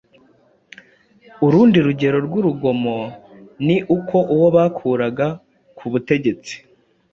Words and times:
Urundi 1.45 1.77
rugero 1.85 2.17
rw'urugomo 2.27 2.97
ni 3.65 3.77
uko 3.97 4.17
uwo 4.33 4.47
bakuraga 4.55 5.27
ku 5.77 5.85
butegetsi 5.91 6.55